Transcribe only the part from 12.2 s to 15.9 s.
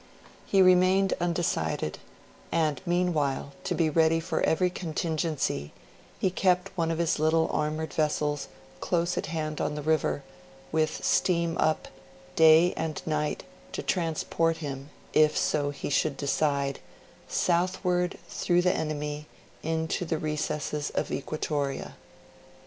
day and night, to transport him, if so